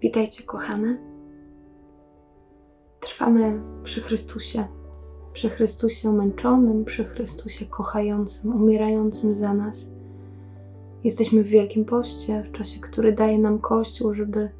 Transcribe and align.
Witajcie, 0.00 0.42
kochane. 0.46 0.96
Trwamy 3.00 3.60
przy 3.84 4.00
Chrystusie, 4.00 4.64
przy 5.32 5.50
Chrystusie 5.50 6.12
męczonym, 6.12 6.84
przy 6.84 7.04
Chrystusie 7.04 7.66
kochającym, 7.66 8.54
umierającym 8.54 9.34
za 9.34 9.54
nas. 9.54 9.90
Jesteśmy 11.04 11.42
w 11.42 11.46
Wielkim 11.46 11.84
Poście, 11.84 12.42
w 12.42 12.52
czasie, 12.52 12.80
który 12.80 13.12
daje 13.12 13.38
nam 13.38 13.58
Kościół, 13.58 14.14
żeby 14.14 14.50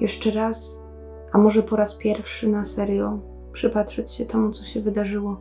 jeszcze 0.00 0.30
raz, 0.30 0.86
a 1.32 1.38
może 1.38 1.62
po 1.62 1.76
raz 1.76 1.96
pierwszy 1.96 2.48
na 2.48 2.64
serio, 2.64 3.18
przypatrzeć 3.52 4.10
się 4.10 4.26
temu, 4.26 4.52
co 4.52 4.64
się 4.64 4.80
wydarzyło, 4.80 5.40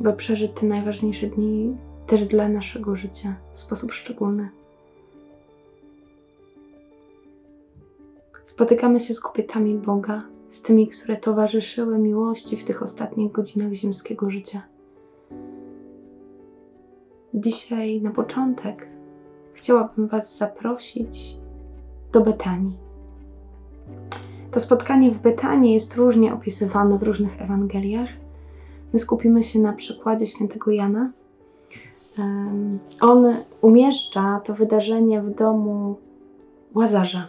by 0.00 0.12
przeżyć 0.12 0.52
te 0.52 0.66
najważniejsze 0.66 1.26
dni 1.26 1.76
też 2.10 2.24
dla 2.24 2.48
naszego 2.48 2.96
życia 2.96 3.34
w 3.52 3.58
sposób 3.58 3.92
szczególny. 3.92 4.48
Spotykamy 8.44 9.00
się 9.00 9.14
z 9.14 9.20
kobietami 9.20 9.74
Boga, 9.74 10.22
z 10.50 10.62
tymi, 10.62 10.88
które 10.88 11.16
towarzyszyły 11.16 11.98
miłości 11.98 12.56
w 12.56 12.64
tych 12.64 12.82
ostatnich 12.82 13.32
godzinach 13.32 13.72
ziemskiego 13.72 14.30
życia. 14.30 14.62
Dzisiaj 17.34 18.00
na 18.00 18.10
początek 18.10 18.86
chciałabym 19.54 20.08
Was 20.08 20.38
zaprosić 20.38 21.36
do 22.12 22.20
Betanii. 22.20 22.76
To 24.50 24.60
spotkanie 24.60 25.10
w 25.10 25.18
Betanii 25.18 25.74
jest 25.74 25.96
różnie 25.96 26.34
opisywane 26.34 26.98
w 26.98 27.02
różnych 27.02 27.42
Ewangeliach. 27.42 28.10
My 28.92 28.98
skupimy 28.98 29.42
się 29.42 29.58
na 29.58 29.72
przykładzie 29.72 30.26
świętego 30.26 30.70
Jana. 30.70 31.12
On 33.00 33.34
umieszcza 33.60 34.40
to 34.44 34.54
wydarzenie 34.54 35.22
w 35.22 35.34
domu 35.34 35.96
Łazarza. 36.74 37.28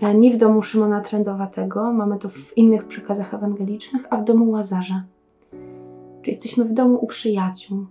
E, 0.00 0.14
nie 0.14 0.34
w 0.34 0.36
domu 0.36 0.62
Szymona 0.62 1.00
Trędowatego, 1.00 1.92
mamy 1.92 2.18
to 2.18 2.28
w 2.28 2.56
innych 2.58 2.84
przekazach 2.84 3.34
ewangelicznych, 3.34 4.06
a 4.10 4.16
w 4.16 4.24
domu 4.24 4.50
Łazarza. 4.50 5.02
Czyli 6.22 6.34
jesteśmy 6.34 6.64
w 6.64 6.72
domu 6.72 6.98
u 6.98 7.06
przyjaciół 7.06 7.86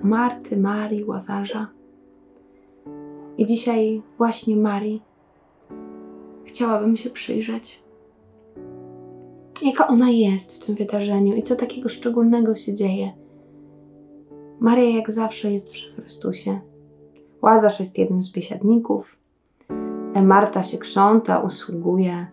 Marty, 0.00 0.56
Marii, 0.56 1.04
Łazarza. 1.04 1.66
I 3.38 3.46
dzisiaj 3.46 4.02
właśnie 4.18 4.56
Marii 4.56 5.02
chciałabym 6.44 6.96
się 6.96 7.10
przyjrzeć. 7.10 7.82
Jaka 9.62 9.86
ona 9.86 10.10
jest 10.10 10.52
w 10.52 10.66
tym 10.66 10.74
wydarzeniu 10.74 11.34
i 11.34 11.42
co 11.42 11.56
takiego 11.56 11.88
szczególnego 11.88 12.54
się 12.54 12.74
dzieje. 12.74 13.12
Maria 14.60 14.96
jak 14.96 15.10
zawsze 15.10 15.52
jest 15.52 15.70
przy 15.70 15.92
Chrystusie. 15.92 16.60
Łazarz 17.42 17.80
jest 17.80 17.98
jednym 17.98 18.22
z 18.22 18.32
biesiadników. 18.32 19.16
Marta 20.22 20.62
się 20.62 20.78
krząta, 20.78 21.38
usługuje. 21.38 22.26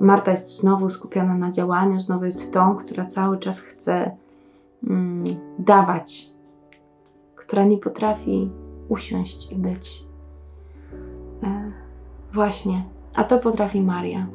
Marta 0.00 0.30
jest 0.30 0.60
znowu 0.60 0.90
skupiona 0.90 1.34
na 1.34 1.50
działaniu, 1.50 2.00
znowu 2.00 2.24
jest 2.24 2.52
tą, 2.52 2.76
która 2.76 3.06
cały 3.06 3.38
czas 3.38 3.60
chce 3.60 4.16
mm, 4.88 5.24
dawać, 5.58 6.26
która 7.36 7.64
nie 7.64 7.78
potrafi 7.78 8.50
usiąść 8.88 9.52
i 9.52 9.54
być. 9.54 10.04
E, 11.42 11.72
właśnie, 12.32 12.84
a 13.14 13.24
to 13.24 13.38
potrafi 13.38 13.80
Maria. 13.80 14.26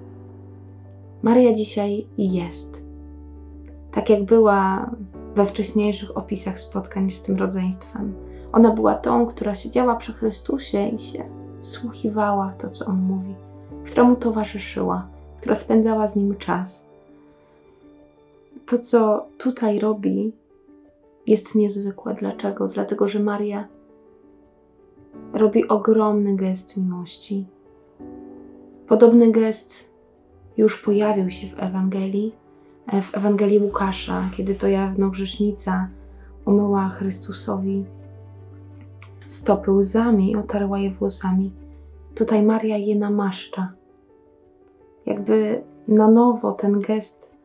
Maria 1.23 1.53
dzisiaj 1.53 2.07
jest. 2.17 2.85
Tak 3.91 4.09
jak 4.09 4.23
była 4.23 4.89
we 5.35 5.45
wcześniejszych 5.45 6.17
opisach 6.17 6.59
spotkań 6.59 7.11
z 7.11 7.21
tym 7.21 7.37
rodzeństwem. 7.37 8.13
Ona 8.53 8.71
była 8.71 8.95
tą, 8.95 9.25
która 9.25 9.55
siedziała 9.55 9.95
przy 9.95 10.13
Chrystusie 10.13 10.87
i 10.87 10.99
się 10.99 11.25
wsłuchiwała 11.61 12.53
to, 12.57 12.69
co 12.69 12.85
on 12.85 13.01
mówi, 13.01 13.35
która 13.85 14.03
mu 14.03 14.15
towarzyszyła, 14.15 15.07
która 15.41 15.55
spędzała 15.55 16.07
z 16.07 16.15
nim 16.15 16.35
czas. 16.37 16.85
To, 18.65 18.77
co 18.77 19.25
tutaj 19.37 19.79
robi, 19.79 20.31
jest 21.27 21.55
niezwykłe. 21.55 22.13
Dlaczego? 22.13 22.67
Dlatego, 22.67 23.07
że 23.07 23.19
Maria 23.19 23.67
robi 25.33 25.67
ogromny 25.67 26.35
gest 26.35 26.77
miłości. 26.77 27.45
Podobny 28.87 29.31
gest 29.31 29.89
już 30.57 30.81
pojawił 30.81 31.31
się 31.31 31.47
w 31.47 31.59
Ewangelii, 31.59 32.35
w 32.87 33.17
Ewangelii 33.17 33.59
Łukasza, 33.59 34.29
kiedy 34.37 34.55
to 34.55 34.67
jawno 34.67 35.09
grzesznica 35.09 35.87
umyła 36.45 36.89
Chrystusowi 36.89 37.85
stopy 39.27 39.71
łzami 39.71 40.31
i 40.31 40.35
otarła 40.35 40.79
je 40.79 40.91
włosami. 40.91 41.51
Tutaj 42.15 42.43
Maria 42.43 42.77
je 42.77 42.95
namaszcza. 42.95 43.71
Jakby 45.05 45.61
na 45.87 46.07
nowo 46.07 46.51
ten 46.51 46.79
gest 46.79 47.35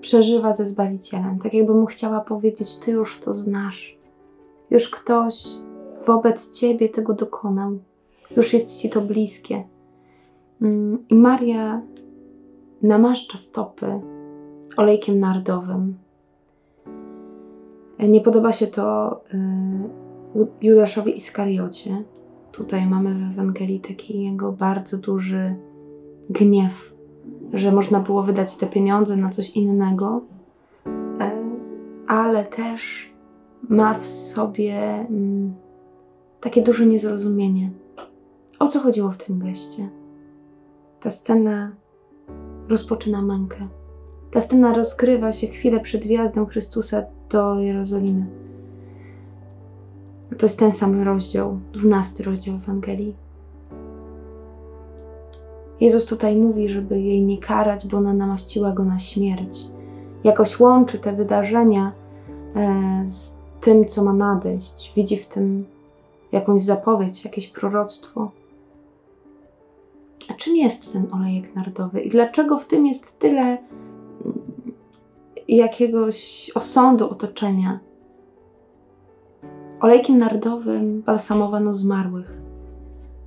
przeżywa 0.00 0.52
ze 0.52 0.66
Zbawicielem. 0.66 1.38
Tak 1.38 1.54
jakby 1.54 1.74
mu 1.74 1.86
chciała 1.86 2.20
powiedzieć: 2.20 2.76
Ty 2.76 2.90
już 2.90 3.20
to 3.20 3.34
znasz. 3.34 3.98
Już 4.70 4.90
ktoś 4.90 5.44
wobec 6.06 6.58
ciebie 6.58 6.88
tego 6.88 7.14
dokonał. 7.14 7.78
Już 8.36 8.52
jest 8.52 8.78
ci 8.78 8.90
to 8.90 9.00
bliskie. 9.00 9.64
Mm, 10.62 11.08
I 11.08 11.14
Maria 11.14 11.82
namaszcza 12.82 13.38
stopy 13.38 14.00
olejkiem 14.78 15.20
nardowym. 15.20 15.98
Nie 17.98 18.20
podoba 18.20 18.52
się 18.52 18.66
to 18.66 19.10
y, 19.34 20.66
Judaszowi 20.66 21.16
Iskariocie. 21.16 22.02
Tutaj 22.52 22.86
mamy 22.86 23.14
w 23.14 23.32
Ewangelii 23.32 23.80
taki 23.80 24.22
jego 24.22 24.52
bardzo 24.52 24.98
duży 24.98 25.54
gniew, 26.30 26.92
że 27.52 27.72
można 27.72 28.00
było 28.00 28.22
wydać 28.22 28.56
te 28.56 28.66
pieniądze 28.66 29.16
na 29.16 29.30
coś 29.30 29.50
innego, 29.50 30.20
e, 31.20 31.30
ale 32.06 32.44
też 32.44 33.12
ma 33.68 33.98
w 33.98 34.06
sobie 34.06 34.76
mm, 35.10 35.54
takie 36.40 36.62
duże 36.62 36.86
niezrozumienie. 36.86 37.70
O 38.58 38.68
co 38.68 38.80
chodziło 38.80 39.10
w 39.10 39.24
tym 39.24 39.38
geście? 39.38 39.88
Ta 41.00 41.10
scena 41.10 41.72
rozpoczyna 42.68 43.22
mękę. 43.22 43.68
Ta 44.30 44.40
scena 44.40 44.74
rozgrywa 44.74 45.32
się 45.32 45.46
chwilę 45.46 45.80
przed 45.80 46.02
wjazdem 46.06 46.46
Chrystusa 46.46 47.02
do 47.30 47.60
Jerozolimy. 47.60 48.26
To 50.38 50.46
jest 50.46 50.58
ten 50.58 50.72
sam 50.72 51.02
rozdział, 51.02 51.58
dwunasty 51.72 52.22
rozdział 52.22 52.54
Ewangelii. 52.54 53.14
Jezus 55.80 56.04
tutaj 56.04 56.36
mówi, 56.36 56.68
żeby 56.68 57.00
jej 57.00 57.22
nie 57.22 57.38
karać, 57.38 57.86
bo 57.86 57.96
ona 57.96 58.12
namaściła 58.12 58.72
go 58.72 58.84
na 58.84 58.98
śmierć. 58.98 59.58
Jakoś 60.24 60.60
łączy 60.60 60.98
te 60.98 61.12
wydarzenia 61.12 61.92
e, 62.56 63.04
z 63.08 63.34
tym, 63.60 63.88
co 63.88 64.04
ma 64.04 64.12
nadejść. 64.12 64.92
Widzi 64.96 65.16
w 65.16 65.26
tym 65.26 65.64
jakąś 66.32 66.62
zapowiedź, 66.62 67.24
jakieś 67.24 67.48
proroctwo. 67.48 68.30
A 70.30 70.34
czym 70.34 70.56
jest 70.56 70.92
ten 70.92 71.06
olejek 71.12 71.54
nardowy 71.54 72.00
i 72.00 72.10
dlaczego 72.10 72.58
w 72.58 72.66
tym 72.66 72.86
jest 72.86 73.18
tyle 73.18 73.58
jakiegoś 75.48 76.50
osądu 76.54 77.10
otoczenia? 77.10 77.78
Olejkiem 79.80 80.18
nardowym 80.18 81.02
balsamowano 81.02 81.74
zmarłych. 81.74 82.38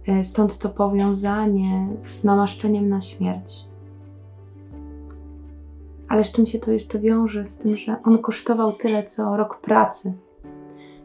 E, 0.07 0.23
stąd 0.23 0.57
to 0.57 0.69
powiązanie 0.69 1.87
z 2.03 2.23
namaszczeniem 2.23 2.89
na 2.89 3.01
śmierć. 3.01 3.55
Ale 6.09 6.23
z 6.23 6.31
czym 6.31 6.45
się 6.45 6.59
to 6.59 6.71
jeszcze 6.71 6.99
wiąże? 6.99 7.45
Z 7.45 7.57
tym, 7.57 7.75
że 7.75 7.95
on 8.03 8.17
kosztował 8.17 8.73
tyle 8.73 9.03
co 9.03 9.37
rok 9.37 9.61
pracy. 9.61 10.13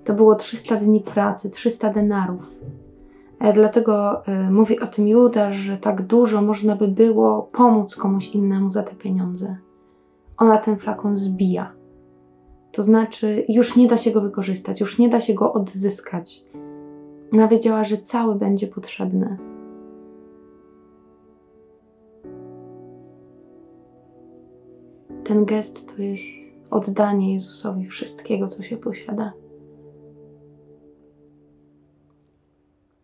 To 0.04 0.14
było 0.14 0.34
300 0.34 0.76
dni 0.76 1.00
pracy, 1.00 1.50
300 1.50 1.92
denarów. 1.92 2.50
E, 3.40 3.52
dlatego 3.52 4.26
e, 4.26 4.50
mówi 4.50 4.80
o 4.80 4.86
tym 4.86 5.08
Judasz, 5.08 5.56
że 5.56 5.78
tak 5.78 6.02
dużo 6.02 6.42
można 6.42 6.76
by 6.76 6.88
było 6.88 7.42
pomóc 7.42 7.96
komuś 7.96 8.28
innemu 8.28 8.70
za 8.70 8.82
te 8.82 8.94
pieniądze. 8.94 9.56
Ona 10.38 10.58
ten 10.58 10.76
flakon 10.76 11.16
zbija. 11.16 11.72
To 12.72 12.82
znaczy, 12.82 13.44
już 13.48 13.76
nie 13.76 13.88
da 13.88 13.98
się 13.98 14.10
go 14.10 14.20
wykorzystać, 14.20 14.80
już 14.80 14.98
nie 14.98 15.08
da 15.08 15.20
się 15.20 15.34
go 15.34 15.52
odzyskać. 15.52 16.44
Ona 17.32 17.48
wiedziała, 17.48 17.84
że 17.84 17.98
cały 17.98 18.34
będzie 18.34 18.66
potrzebny. 18.66 19.36
Ten 25.24 25.44
gest 25.44 25.96
to 25.96 26.02
jest 26.02 26.56
oddanie 26.70 27.32
Jezusowi 27.32 27.86
wszystkiego, 27.86 28.48
co 28.48 28.62
się 28.62 28.76
posiada. 28.76 29.32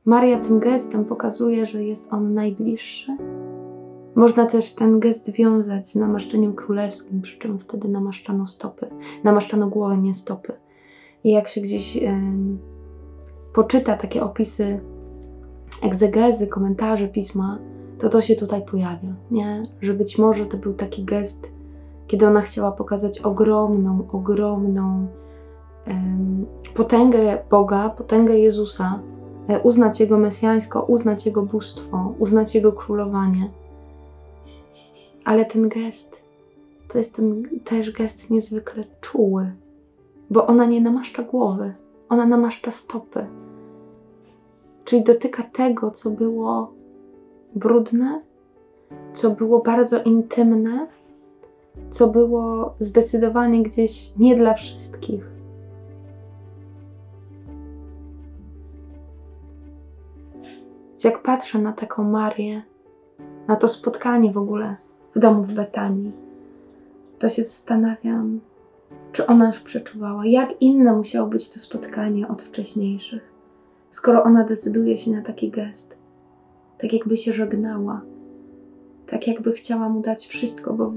Maria 0.04 0.40
tym 0.40 0.58
gestem 0.58 1.04
pokazuje, 1.04 1.66
że 1.66 1.84
jest 1.84 2.12
on 2.12 2.34
najbliższy. 2.34 3.16
Można 4.14 4.46
też 4.46 4.74
ten 4.74 5.00
gest 5.00 5.30
wiązać 5.30 5.86
z 5.86 5.94
namaszczeniem 5.94 6.54
królewskim, 6.54 7.22
przy 7.22 7.38
czym 7.38 7.58
wtedy 7.58 7.88
namaszczano 7.88 8.46
stopy, 8.46 8.86
namaszczano 9.24 9.68
głowę, 9.68 9.98
nie 9.98 10.14
stopy. 10.14 10.52
I 11.24 11.32
jak 11.32 11.48
się 11.48 11.60
gdzieś 11.60 11.98
poczyta 13.52 13.96
takie 13.96 14.22
opisy 14.24 14.80
egzegezy, 15.82 16.46
komentarze 16.46 17.08
pisma, 17.08 17.58
to 17.98 18.08
to 18.08 18.22
się 18.22 18.36
tutaj 18.36 18.64
pojawia, 18.64 19.14
nie? 19.30 19.62
Że 19.80 19.94
być 19.94 20.18
może 20.18 20.46
to 20.46 20.56
był 20.56 20.74
taki 20.74 21.04
gest, 21.04 21.50
kiedy 22.06 22.26
ona 22.26 22.40
chciała 22.40 22.72
pokazać 22.72 23.20
ogromną, 23.20 24.08
ogromną 24.12 25.06
um, 25.86 26.46
potęgę 26.74 27.38
Boga, 27.50 27.90
potęgę 27.90 28.38
Jezusa, 28.38 29.00
e, 29.48 29.60
uznać 29.60 30.00
Jego 30.00 30.18
mesjańsko, 30.18 30.82
uznać 30.82 31.26
Jego 31.26 31.42
bóstwo, 31.42 32.14
uznać 32.18 32.54
Jego 32.54 32.72
królowanie. 32.72 33.50
Ale 35.24 35.44
ten 35.44 35.68
gest 35.68 36.22
to 36.88 36.98
jest 36.98 37.16
ten 37.16 37.48
też 37.64 37.92
gest 37.92 38.30
niezwykle 38.30 38.84
czuły, 39.00 39.52
bo 40.30 40.46
ona 40.46 40.64
nie 40.64 40.80
namaszcza 40.80 41.22
głowy, 41.22 41.74
ona 42.08 42.26
namaszcza 42.26 42.70
stopy. 42.70 43.26
Czyli 44.84 45.04
dotyka 45.04 45.42
tego, 45.42 45.90
co 45.90 46.10
było 46.10 46.72
brudne, 47.54 48.20
co 49.14 49.30
było 49.30 49.58
bardzo 49.58 50.02
intymne, 50.02 50.86
co 51.90 52.06
było 52.06 52.74
zdecydowanie 52.78 53.62
gdzieś 53.62 54.16
nie 54.16 54.36
dla 54.36 54.54
wszystkich. 54.54 55.32
Jak 61.04 61.22
patrzę 61.22 61.58
na 61.58 61.72
taką 61.72 62.04
Marię, 62.04 62.62
na 63.48 63.56
to 63.56 63.68
spotkanie 63.68 64.32
w 64.32 64.38
ogóle 64.38 64.76
w 65.14 65.18
domu 65.18 65.42
w 65.42 65.52
Betanii, 65.52 66.12
to 67.18 67.28
się 67.28 67.42
zastanawiam, 67.42 68.40
czy 69.12 69.26
ona 69.26 69.46
już 69.46 69.60
przeczuwała, 69.60 70.26
jak 70.26 70.62
inne 70.62 70.92
musiało 70.92 71.28
być 71.28 71.50
to 71.50 71.58
spotkanie 71.58 72.28
od 72.28 72.42
wcześniejszych, 72.42 73.32
skoro 73.90 74.24
ona 74.24 74.44
decyduje 74.44 74.98
się 74.98 75.10
na 75.10 75.22
taki 75.22 75.50
gest 75.50 76.02
tak 76.82 76.92
jakby 76.92 77.16
się 77.16 77.32
żegnała, 77.32 78.00
tak 79.06 79.28
jakby 79.28 79.52
chciała 79.52 79.88
mu 79.88 80.00
dać 80.00 80.26
wszystko, 80.26 80.74
bo 80.74 80.92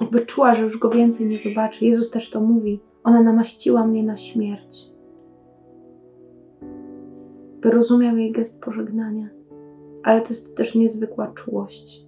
jakby 0.00 0.26
czuła, 0.26 0.54
że 0.54 0.62
już 0.62 0.78
go 0.78 0.90
więcej 0.90 1.26
nie 1.26 1.38
zobaczy. 1.38 1.84
Jezus 1.84 2.10
też 2.10 2.30
to 2.30 2.40
mówi: 2.40 2.80
Ona 3.04 3.22
namaściła 3.22 3.86
mnie 3.86 4.02
na 4.02 4.16
śmierć. 4.16 4.90
By 7.60 7.70
rozumiał 7.70 8.16
jej 8.16 8.32
gest 8.32 8.60
pożegnania, 8.60 9.28
ale 10.02 10.20
to 10.20 10.28
jest 10.28 10.56
też 10.56 10.74
niezwykła 10.74 11.32
czułość. 11.34 12.03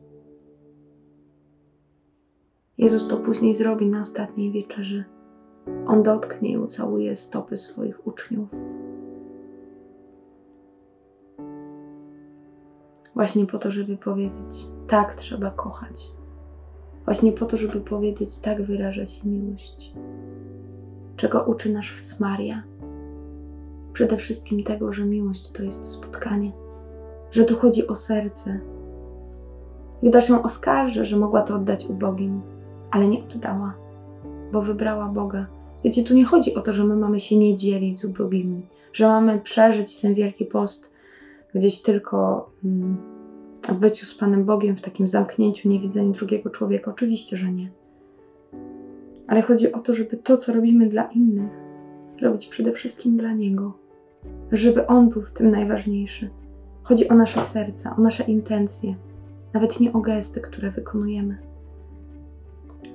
Jezus 2.78 3.08
to 3.08 3.17
później 3.17 3.55
zrobi 3.55 3.87
na 3.87 4.00
ostatniej 4.00 4.52
wieczerzy. 4.52 5.05
On 5.87 6.02
dotknie 6.02 6.52
i 6.52 6.58
ucałuje 6.58 7.17
stopy 7.17 7.56
swoich 7.56 8.06
uczniów. 8.06 8.49
Właśnie 13.14 13.46
po 13.46 13.58
to, 13.58 13.70
żeby 13.70 13.96
powiedzieć, 13.96 14.67
tak 14.88 15.14
trzeba 15.14 15.50
kochać. 15.50 16.12
Właśnie 17.05 17.32
po 17.32 17.46
to, 17.46 17.56
żeby 17.56 17.81
powiedzieć, 17.81 18.40
tak 18.40 18.62
wyraża 18.62 19.06
się 19.06 19.28
miłość. 19.28 19.93
Czego 21.17 21.43
uczy 21.43 21.73
nas 21.73 22.20
Maria? 22.20 22.62
Przede 23.93 24.17
wszystkim 24.17 24.64
tego, 24.64 24.93
że 24.93 25.05
miłość 25.05 25.52
to 25.52 25.62
jest 25.62 25.84
spotkanie, 25.84 26.52
że 27.31 27.44
tu 27.44 27.56
chodzi 27.56 27.87
o 27.87 27.96
serce. 27.96 28.61
Judasz 30.02 30.28
ją 30.28 30.43
oskarża, 30.43 31.05
że 31.05 31.17
mogła 31.17 31.43
to 31.43 31.55
oddać 31.55 31.87
ubogim, 31.87 32.43
ale 32.91 33.09
nie 33.09 33.19
oddała, 33.25 33.75
bo 34.53 34.62
wybrała 34.62 35.09
Boga. 35.09 35.47
Wiecie, 35.85 36.05
tu 36.05 36.15
nie 36.15 36.25
chodzi 36.25 36.55
o 36.55 36.61
to, 36.61 36.73
że 36.73 36.85
my 36.85 36.97
mamy 36.97 37.21
się 37.21 37.37
nie 37.37 37.56
dzielić 37.56 38.00
z 38.00 38.05
ubogimi, 38.05 38.62
że 38.93 39.06
mamy 39.06 39.41
przeżyć 39.41 40.00
ten 40.00 40.15
wielki 40.15 40.44
post 40.44 40.97
gdzieś 41.55 41.83
tylko 41.83 42.50
mm, 42.65 42.97
w 43.69 43.75
byciu 43.75 44.06
z 44.06 44.15
Panem 44.15 44.44
Bogiem, 44.44 44.77
w 44.77 44.81
takim 44.81 45.09
zamknięciu, 45.09 45.69
niewidzeniu 45.69 46.12
drugiego 46.12 46.50
człowieka. 46.50 46.91
Oczywiście, 46.91 47.37
że 47.37 47.53
nie. 47.53 47.71
Ale 49.27 49.43
chodzi 49.43 49.73
o 49.73 49.79
to, 49.79 49.94
żeby 49.94 50.17
to, 50.17 50.37
co 50.37 50.53
robimy 50.53 50.88
dla 50.88 51.05
innych, 51.05 51.50
robić 52.23 52.47
przede 52.47 52.73
wszystkim 52.73 53.17
dla 53.17 53.33
Niego. 53.33 53.73
Żeby 54.53 54.87
On 54.87 55.09
był 55.09 55.23
w 55.23 55.33
tym 55.33 55.50
najważniejszy. 55.50 56.31
Chodzi 56.83 57.09
o 57.09 57.15
nasze 57.15 57.41
serca, 57.41 57.97
o 57.99 58.00
nasze 58.00 58.25
intencje, 58.25 58.94
nawet 59.55 59.81
nie 59.81 59.93
o 59.93 60.00
gesty, 60.00 60.41
które 60.41 60.71
wykonujemy. 60.71 61.38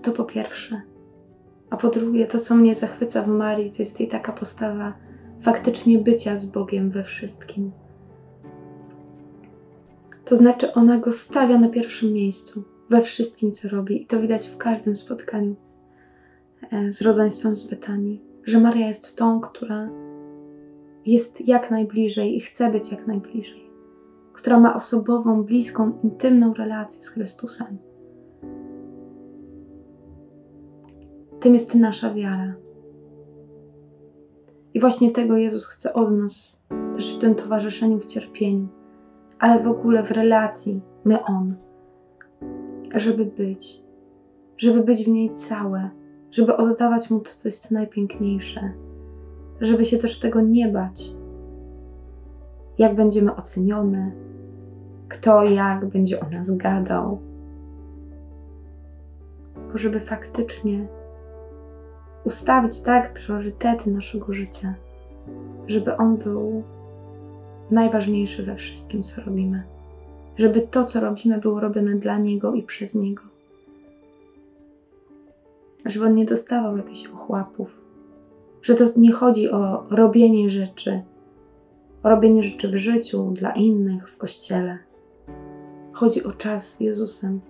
To 0.02 0.12
po 0.12 0.24
pierwsze. 0.24 0.82
A 1.70 1.78
po 1.78 1.90
drugie, 1.90 2.28
to 2.28 2.40
co 2.40 2.56
mnie 2.56 2.76
zachwyca 2.76 3.22
w 3.22 3.28
Marii, 3.28 3.72
to 3.72 3.78
jest 3.80 4.00
jej 4.00 4.10
taka 4.10 4.32
postawa 4.32 4.94
faktycznie 5.42 5.98
bycia 5.98 6.38
z 6.38 6.46
Bogiem 6.46 6.90
we 6.90 7.04
wszystkim 7.04 7.72
to 10.32 10.36
znaczy, 10.36 10.74
ona 10.74 10.98
go 10.98 11.12
stawia 11.12 11.58
na 11.58 11.70
pierwszym 11.70 12.14
miejscu 12.14 12.64
we 12.90 13.02
wszystkim, 13.02 13.52
co 13.52 13.70
robi, 13.70 14.02
i 14.02 14.06
to 14.06 14.22
widać 14.22 14.48
w 14.48 14.58
każdym 14.58 14.98
spotkaniu 14.98 15.56
e, 16.72 16.92
z 16.92 17.02
rodzeństwem 17.02 17.56
z 17.56 17.68
Betanii, 17.68 18.22
że 18.44 18.60
Maria 18.60 18.88
jest 18.88 19.18
tą, 19.18 19.42
która 19.42 19.90
jest 21.06 21.48
jak 21.48 21.72
najbliżej 21.72 22.38
i 22.38 22.42
chce 22.42 22.72
być 22.72 22.92
jak 22.92 23.08
najbliżej, 23.08 23.70
która 24.34 24.60
ma 24.60 24.76
osobową, 24.76 25.44
bliską, 25.44 26.00
intymną 26.04 26.54
relację 26.54 27.02
z 27.02 27.10
Chrystusem. 27.10 27.78
Tym 31.42 31.54
jest 31.54 31.76
nasza 31.76 32.14
wiara. 32.14 32.54
I 34.74 34.80
właśnie 34.80 35.12
tego 35.12 35.38
Jezus 35.38 35.66
chce 35.66 35.94
od 35.94 36.12
nas 36.12 36.64
też 36.96 37.16
w 37.16 37.20
tym 37.20 37.36
towarzyszeniu, 37.36 38.00
w 38.00 38.06
cierpieniu 38.06 38.68
ale 39.42 39.60
w 39.60 39.68
ogóle 39.68 40.04
w 40.04 40.12
relacji 40.12 40.82
my-on, 41.06 41.56
żeby 42.96 43.26
być, 43.26 43.82
żeby 44.58 44.84
być 44.84 45.06
w 45.06 45.08
niej 45.08 45.36
całe, 45.36 45.90
żeby 46.32 46.58
oddawać 46.58 47.10
mu 47.10 47.20
to, 47.20 47.30
co 47.30 47.48
jest 47.48 47.72
najpiękniejsze, 47.72 48.74
żeby 49.62 49.86
się 49.86 49.98
też 49.98 50.20
tego 50.20 50.42
nie 50.42 50.68
bać. 50.68 51.12
Jak 52.78 52.96
będziemy 52.96 53.36
ocenione, 53.36 54.12
kto 55.10 55.44
jak 55.44 55.86
będzie 55.86 56.20
o 56.20 56.30
nas 56.30 56.58
gadał, 56.58 57.20
bo 59.72 59.78
żeby 59.78 60.00
faktycznie 60.00 60.88
ustawić 62.24 62.82
tak 62.82 63.14
priorytety 63.14 63.92
naszego 63.92 64.34
życia, 64.34 64.74
żeby 65.68 65.98
on 65.98 66.18
był 66.18 66.64
najważniejszy 67.72 68.44
we 68.44 68.56
wszystkim, 68.56 69.04
co 69.04 69.22
robimy. 69.22 69.64
Żeby 70.38 70.62
to, 70.62 70.86
co 70.86 71.00
robimy, 71.00 71.38
było 71.38 71.60
robione 71.60 71.96
dla 71.96 72.18
Niego 72.18 72.54
i 72.54 72.64
przez 72.64 72.96
Niego. 72.96 73.24
Żeby 75.86 76.06
On 76.06 76.16
nie 76.16 76.26
dostawał 76.26 76.78
jakichś 76.78 77.08
ochłapów. 77.08 77.82
Że 78.62 78.76
to 78.76 78.86
nie 78.98 79.12
chodzi 79.12 79.52
o 79.52 79.84
robienie 79.90 80.50
rzeczy, 80.50 81.02
o 82.04 82.10
robienie 82.10 82.44
rzeczy 82.44 82.68
w 82.68 82.78
życiu, 82.78 83.32
dla 83.32 83.52
innych, 83.52 84.10
w 84.10 84.18
kościele. 84.18 84.78
Chodzi 85.94 86.24
o 86.24 86.32
czas 86.32 86.76
z 86.76 86.80
Jezusem. 86.80 87.42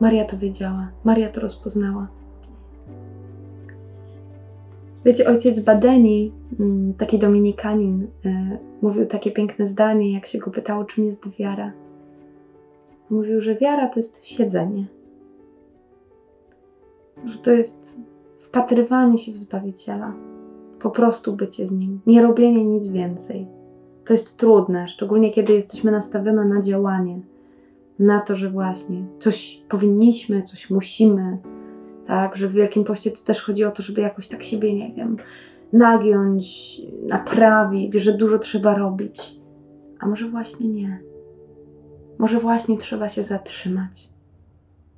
Maria 0.00 0.24
to 0.24 0.38
wiedziała, 0.38 0.88
Maria 1.04 1.28
to 1.28 1.40
rozpoznała. 1.40 2.19
Wiecie, 5.04 5.28
ojciec 5.28 5.60
Badeni, 5.60 6.32
mm, 6.60 6.94
taki 6.94 7.18
dominikanin, 7.18 8.06
e, 8.24 8.58
mówił 8.82 9.06
takie 9.06 9.30
piękne 9.30 9.66
zdanie, 9.66 10.12
jak 10.12 10.26
się 10.26 10.38
go 10.38 10.50
pytało, 10.50 10.84
czym 10.84 11.04
jest 11.04 11.36
wiara. 11.36 11.72
Mówił, 13.10 13.40
że 13.40 13.54
wiara 13.54 13.88
to 13.88 13.98
jest 13.98 14.24
siedzenie. 14.24 14.86
Że 17.24 17.38
to 17.38 17.50
jest 17.50 17.96
wpatrywanie 18.40 19.18
się 19.18 19.32
w 19.32 19.36
Zbawiciela. 19.36 20.12
Po 20.80 20.90
prostu 20.90 21.32
bycie 21.32 21.66
z 21.66 21.72
Nim. 21.72 22.00
Nie 22.06 22.22
robienie 22.22 22.64
nic 22.64 22.88
więcej. 22.88 23.46
To 24.04 24.14
jest 24.14 24.36
trudne, 24.36 24.88
szczególnie 24.88 25.32
kiedy 25.32 25.52
jesteśmy 25.52 25.90
nastawione 25.90 26.44
na 26.44 26.62
działanie. 26.62 27.20
Na 27.98 28.20
to, 28.20 28.36
że 28.36 28.50
właśnie 28.50 29.04
coś 29.18 29.62
powinniśmy, 29.68 30.42
coś 30.42 30.70
musimy, 30.70 31.38
tak? 32.10 32.36
Że 32.36 32.48
w 32.48 32.52
Wielkim 32.52 32.84
Poście 32.84 33.10
to 33.10 33.24
też 33.24 33.42
chodzi 33.42 33.64
o 33.64 33.70
to, 33.70 33.82
żeby 33.82 34.00
jakoś 34.00 34.28
tak 34.28 34.42
siebie, 34.42 34.74
nie 34.74 34.94
wiem, 34.94 35.16
nagiąć, 35.72 36.80
naprawić, 37.06 37.94
że 37.94 38.12
dużo 38.12 38.38
trzeba 38.38 38.74
robić. 38.74 39.36
A 40.00 40.06
może 40.06 40.28
właśnie 40.28 40.68
nie. 40.68 41.02
Może 42.18 42.40
właśnie 42.40 42.78
trzeba 42.78 43.08
się 43.08 43.22
zatrzymać. 43.22 44.08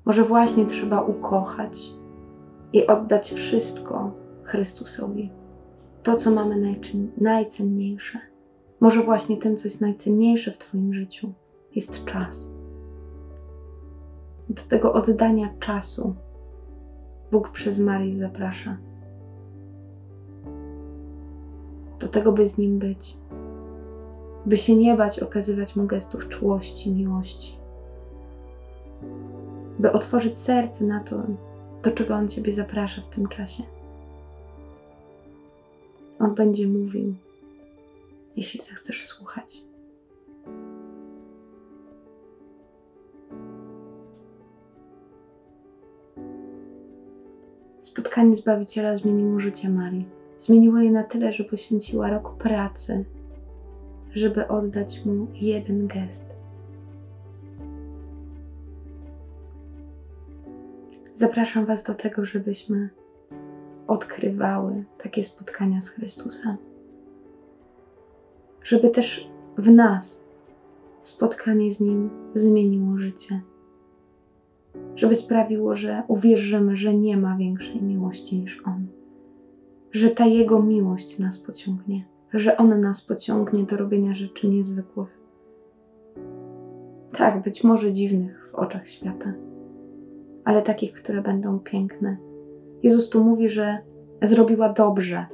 Może 0.05 0.25
właśnie 0.25 0.67
trzeba 0.67 1.03
ukochać 1.03 1.79
i 2.73 2.87
oddać 2.87 3.33
wszystko 3.33 4.15
Chrystusowi. 4.43 5.31
To, 6.03 6.17
co 6.17 6.31
mamy 6.31 6.77
najcenniejsze. 7.21 8.19
Może 8.81 9.03
właśnie 9.03 9.37
tym, 9.37 9.57
co 9.57 9.69
jest 9.69 9.81
najcenniejsze 9.81 10.53
w 10.53 10.59
Twoim 10.59 10.95
życiu, 10.95 11.33
jest 11.75 12.05
czas. 12.05 12.51
Do 14.49 14.63
tego 14.69 14.93
oddania 14.93 15.49
czasu 15.61 16.15
Bóg 17.33 17.51
przez 17.51 17.79
Marię 17.79 18.19
zaprasza. 18.19 18.77
do 22.03 22.09
tego, 22.09 22.33
by 22.33 22.49
z 22.49 22.59
nim 22.59 22.79
być, 22.79 23.17
by 24.47 24.57
się 24.57 24.77
nie 24.77 24.97
bać 24.97 25.21
okazywać 25.21 25.77
mu 25.77 25.87
gestów 25.87 26.29
czułości, 26.29 26.91
miłości, 26.91 27.57
by 29.79 29.93
otworzyć 29.93 30.39
serce 30.39 30.85
na 30.85 31.01
to, 31.01 31.23
do 31.83 31.91
czego 31.91 32.15
on 32.15 32.29
Ciebie 32.29 32.53
zaprasza 32.53 33.03
w 33.03 33.15
tym 33.15 33.29
czasie. 33.29 33.63
On 36.19 36.35
będzie 36.35 36.69
mówił, 36.69 37.15
jeśli 38.37 38.61
zechcesz 38.61 39.07
słuchać. 39.07 39.72
Spotkanie 47.83 48.37
Zbawiciela 48.37 48.97
zmieniło 48.97 49.41
życie 49.41 49.69
Marii. 49.69 50.09
Zmieniło 50.39 50.79
je 50.79 50.91
na 50.91 51.03
tyle, 51.03 51.33
że 51.33 51.45
poświęciła 51.45 52.11
rok 52.11 52.37
pracy, 52.37 53.05
żeby 54.15 54.49
oddać 54.49 55.05
mu 55.05 55.27
jeden 55.35 55.87
gest. 55.87 56.25
Zapraszam 61.15 61.67
Was 61.67 61.85
do 61.85 61.95
tego, 61.95 62.25
żebyśmy 62.25 62.89
odkrywały 63.87 64.85
takie 65.03 65.25
spotkania 65.25 65.81
z 65.81 65.89
Chrystusem. 65.89 66.57
Żeby 68.65 68.91
też 68.91 69.29
w 69.59 69.71
nas 69.71 70.21
spotkanie 71.01 71.73
z 71.73 71.81
Nim 71.81 72.11
zmieniło 72.35 72.97
życie. 72.97 73.41
Żeby 74.95 75.15
sprawiło, 75.15 75.77
że 75.77 76.03
uwierzymy, 76.09 76.77
że 76.77 76.95
nie 76.95 77.17
ma 77.17 77.37
większej 77.37 77.83
miłości 77.83 78.39
niż 78.39 78.63
On. 78.67 78.87
Że 79.93 80.11
ta 80.11 80.27
Jego 80.27 80.63
miłość 80.63 81.19
nas 81.19 81.39
pociągnie. 81.39 82.05
Że 82.33 82.57
On 82.57 82.81
nas 82.81 83.05
pociągnie 83.05 83.63
do 83.63 83.77
robienia 83.77 84.15
rzeczy 84.15 84.49
niezwykłych. 84.49 85.23
Tak, 87.17 87.43
być 87.43 87.65
może 87.65 87.93
dziwnych 87.93 88.51
w 88.53 88.55
oczach 88.55 88.89
świata, 88.89 89.33
ale 90.45 90.63
takich, 90.63 90.93
które 90.93 91.23
będą 91.23 91.59
piękne. 91.59 92.17
Jezus 92.83 93.11
tu 93.11 93.25
mówi, 93.25 93.49
że 93.49 93.79
zrobiła 94.23 94.69
dobrze, 94.69 95.27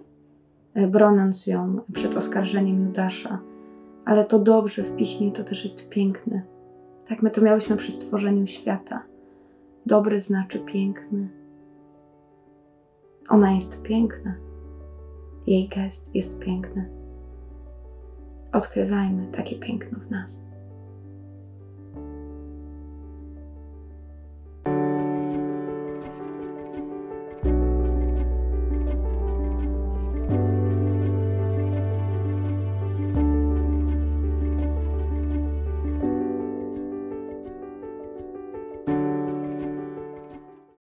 e, 0.75 0.87
broniąc 0.87 1.47
ją 1.47 1.80
przed 1.92 2.16
oskarżeniem 2.16 2.87
Judasza, 2.87 3.38
ale 4.04 4.25
to 4.25 4.38
dobrze 4.38 4.83
w 4.83 4.97
piśmie 4.97 5.33
to 5.33 5.45
też 5.45 5.64
jest 5.64 5.88
piękne. 5.88 6.42
Tak 7.09 7.23
my 7.23 7.30
to 7.30 7.40
miałyśmy 7.40 7.76
przy 7.76 7.92
stworzeniu 7.92 8.47
świata. 8.47 9.02
Dobry 9.88 10.21
znaczy 10.21 10.59
piękny. 10.59 11.28
Ona 13.28 13.52
jest 13.52 13.83
piękna. 13.83 14.35
Jej 15.47 15.68
gest 15.68 16.14
jest 16.14 16.38
piękny. 16.38 16.88
Odkrywajmy 18.52 19.33
takie 19.37 19.59
piękno 19.59 19.99
w 19.99 20.11
nas. 20.11 20.42